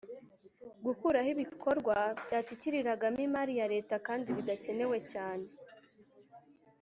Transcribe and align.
gukuraho 0.85 1.29
ibikorwa 1.35 1.95
byatikiriragamo 2.23 3.19
imari 3.27 3.53
ya 3.59 3.67
Leta 3.73 3.95
kandi 4.07 4.27
bidakenewe 4.37 4.97
cyane 5.11 5.45